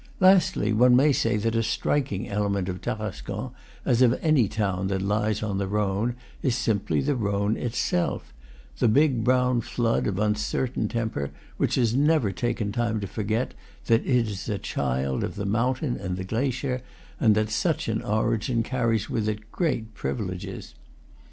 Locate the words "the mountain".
15.35-15.95